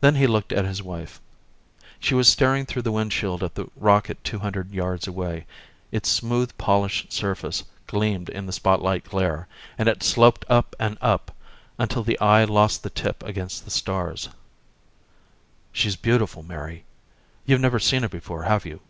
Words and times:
Then 0.00 0.16
he 0.16 0.26
looked 0.26 0.50
at 0.50 0.64
his 0.64 0.82
wife. 0.82 1.20
She 2.00 2.12
was 2.16 2.26
staring 2.26 2.66
through 2.66 2.82
the 2.82 2.90
windshield 2.90 3.40
at 3.40 3.54
the 3.54 3.70
rocket 3.76 4.18
two 4.24 4.40
hundred 4.40 4.72
yards 4.72 5.06
away. 5.06 5.46
Its 5.92 6.08
smooth 6.08 6.50
polished 6.58 7.12
surface 7.12 7.62
gleamed 7.86 8.28
in 8.28 8.46
the 8.46 8.52
spotlight 8.52 9.04
glare, 9.04 9.46
and 9.78 9.88
it 9.88 10.02
sloped 10.02 10.44
up 10.48 10.74
and 10.80 10.98
up 11.00 11.36
until 11.78 12.02
the 12.02 12.18
eye 12.18 12.42
lost 12.42 12.82
the 12.82 12.90
tip 12.90 13.22
against 13.22 13.64
the 13.64 13.70
stars. 13.70 14.28
"She's 15.70 15.94
beautiful, 15.94 16.42
Mary. 16.42 16.84
You've 17.46 17.60
never 17.60 17.78
seen 17.78 18.02
her 18.02 18.08
before, 18.08 18.42
have 18.42 18.66
you?" 18.66 18.80